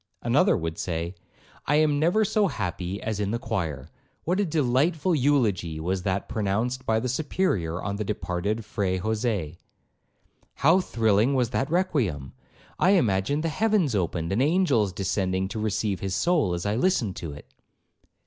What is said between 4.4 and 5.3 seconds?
delightful